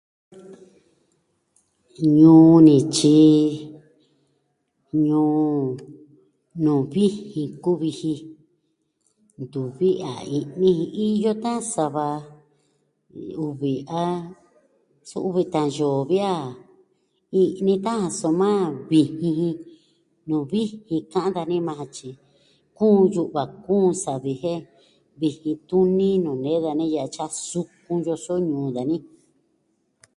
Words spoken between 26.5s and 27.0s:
dani